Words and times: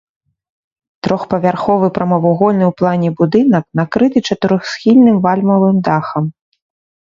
Трохпавярховы 1.07 1.87
прамавугольны 1.97 2.65
ў 2.69 2.73
плане 2.81 3.09
будынак 3.21 3.63
накрыты 3.83 4.17
чатырохсхільным 4.31 5.23
вальмавым 5.29 5.77
дахам. 5.89 6.25